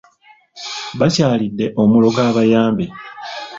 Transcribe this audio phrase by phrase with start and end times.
[0.99, 2.85] Baakyalidde omulogo abayambe.